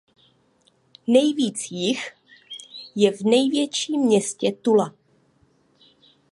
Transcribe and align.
Nejvíc 1.07 1.71
jich 1.71 2.11
je 2.95 3.11
v 3.17 3.21
největším 3.21 4.01
městě 4.01 4.51
Tula. 4.51 4.93